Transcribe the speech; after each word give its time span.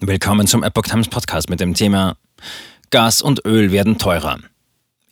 Willkommen 0.00 0.46
zum 0.46 0.62
Epoch 0.62 0.84
Times 0.84 1.08
Podcast 1.08 1.50
mit 1.50 1.58
dem 1.58 1.74
Thema 1.74 2.16
Gas 2.90 3.20
und 3.20 3.44
Öl 3.44 3.72
werden 3.72 3.98
teurer. 3.98 4.38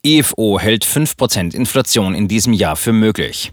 IFO 0.04 0.60
hält 0.60 0.84
5% 0.84 1.56
Inflation 1.56 2.14
in 2.14 2.28
diesem 2.28 2.52
Jahr 2.52 2.76
für 2.76 2.92
möglich. 2.92 3.52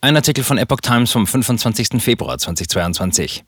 Ein 0.00 0.16
Artikel 0.16 0.42
von 0.42 0.56
Epoch 0.56 0.80
Times 0.80 1.12
vom 1.12 1.26
25. 1.26 2.02
Februar 2.02 2.38
2022. 2.38 3.44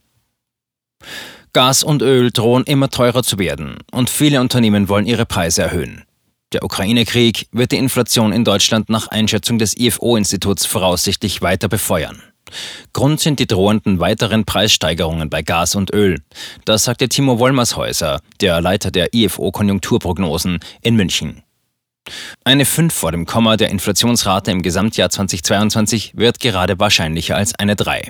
Gas 1.53 1.81
und 1.83 2.03
Öl 2.03 2.29
drohen 2.29 2.65
immer 2.65 2.91
teurer 2.91 3.23
zu 3.23 3.39
werden 3.39 3.77
und 3.91 4.11
viele 4.11 4.39
Unternehmen 4.39 4.89
wollen 4.89 5.07
ihre 5.07 5.25
Preise 5.25 5.63
erhöhen. 5.63 6.03
Der 6.53 6.63
Ukraine-Krieg 6.63 7.47
wird 7.51 7.71
die 7.71 7.77
Inflation 7.77 8.31
in 8.31 8.43
Deutschland 8.43 8.89
nach 8.89 9.07
Einschätzung 9.07 9.57
des 9.57 9.75
IFO-Instituts 9.75 10.67
voraussichtlich 10.67 11.41
weiter 11.41 11.67
befeuern. 11.67 12.21
Grund 12.93 13.19
sind 13.19 13.39
die 13.39 13.47
drohenden 13.47 13.99
weiteren 13.99 14.45
Preissteigerungen 14.45 15.29
bei 15.29 15.41
Gas 15.41 15.75
und 15.75 15.93
Öl. 15.93 16.21
Das 16.65 16.83
sagte 16.83 17.09
Timo 17.09 17.39
Wollmershäuser, 17.39 18.21
der 18.41 18.61
Leiter 18.61 18.91
der 18.91 19.13
IFO 19.13 19.51
Konjunkturprognosen 19.51 20.59
in 20.81 20.95
München. 20.95 21.43
Eine 22.43 22.65
5 22.65 22.93
vor 22.93 23.11
dem 23.11 23.25
Komma 23.25 23.57
der 23.57 23.69
Inflationsrate 23.69 24.51
im 24.51 24.61
Gesamtjahr 24.61 25.09
2022 25.09 26.13
wird 26.15 26.39
gerade 26.39 26.79
wahrscheinlicher 26.79 27.35
als 27.35 27.53
eine 27.55 27.75
3. 27.75 28.09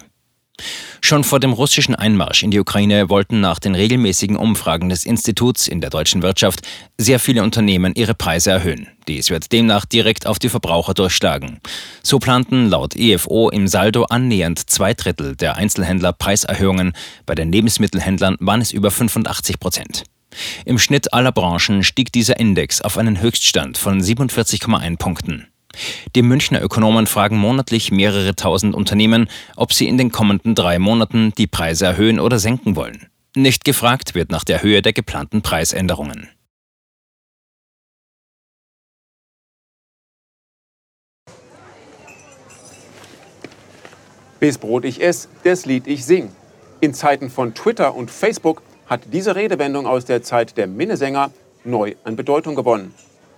Schon 1.10 1.24
vor 1.24 1.40
dem 1.40 1.54
russischen 1.54 1.96
Einmarsch 1.96 2.44
in 2.44 2.52
die 2.52 2.60
Ukraine 2.60 3.10
wollten 3.10 3.40
nach 3.42 3.58
den 3.58 3.74
regelmäßigen 3.74 4.38
Umfragen 4.38 4.90
des 4.90 5.08
Instituts 5.08 5.68
in 5.68 5.82
der 5.82 5.90
deutschen 5.90 6.22
Wirtschaft 6.22 6.62
sehr 7.00 7.20
viele 7.20 7.42
Unternehmen 7.42 7.94
ihre 7.96 8.14
Preise 8.14 8.52
erhöhen. 8.52 8.90
Dies 9.08 9.32
wird 9.32 9.52
demnach 9.52 9.86
direkt 9.86 10.28
auf 10.28 10.38
die 10.38 10.50
Verbraucher 10.50 10.94
durchschlagen. 10.94 11.62
So 12.04 12.20
planten 12.20 12.70
laut 12.70 12.96
EFO 12.96 13.50
im 13.50 13.68
Saldo 13.68 14.04
annähernd 14.04 14.70
zwei 14.70 14.94
Drittel 14.94 15.36
der 15.36 15.56
Einzelhändler 15.56 16.14
Preiserhöhungen. 16.14 16.94
Bei 17.26 17.34
den 17.34 17.52
Lebensmittelhändlern 17.52 18.38
waren 18.40 18.62
es 18.62 18.72
über 18.72 18.92
85 18.92 19.60
Prozent. 19.60 20.04
Im 20.64 20.78
Schnitt 20.78 21.12
aller 21.12 21.32
Branchen 21.32 21.84
stieg 21.84 22.12
dieser 22.12 22.40
Index 22.40 22.82
auf 22.82 23.00
einen 23.00 23.20
Höchststand 23.20 23.80
von 23.80 24.00
47,1 24.00 24.98
Punkten. 25.00 25.48
Die 26.16 26.22
Münchner 26.22 26.62
Ökonomen 26.62 27.08
fragen 27.08 27.38
monatlich 27.38 27.92
mehrere 27.92 28.36
tausend 28.36 28.76
Unternehmen, 28.76 29.30
ob 29.56 29.74
sie 29.74 29.88
in 29.88 29.98
den 29.98 30.12
kommenden 30.12 30.56
drei 30.56 30.80
Monaten 30.80 31.34
die 31.38 31.48
Preise 31.48 31.86
erhöhen 31.86 32.20
oder 32.20 32.40
senken 32.40 32.76
wollen. 32.76 33.08
Nicht 33.36 33.64
gefragt 33.64 34.16
wird 34.16 34.32
nach 34.32 34.44
der 34.44 34.64
Höhe 34.64 34.82
der 34.82 34.94
geplanten 34.94 35.42
Preisänderungen. 35.42 36.30
Bis 44.40 44.58
Brot 44.58 44.86
ich 44.86 45.02
ess, 45.02 45.28
das 45.44 45.66
Lied 45.66 45.86
ich 45.86 46.06
sing. 46.06 46.32
In 46.80 46.94
Zeiten 46.94 47.30
von 47.30 47.54
Twitter 47.54 47.94
und 47.94 48.10
Facebook 48.10 48.62
hat 48.88 49.02
diese 49.12 49.36
Redewendung 49.36 49.86
aus 49.86 50.06
der 50.06 50.24
Zeit 50.24 50.56
der 50.56 50.66
Minnesänger 50.66 51.32
neu 51.66 51.96
an 52.06 52.16
Bedeutung 52.16 52.56
gewonnen. 52.56 52.94